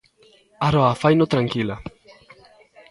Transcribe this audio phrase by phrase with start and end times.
[0.67, 1.77] Aroa faino tranquila.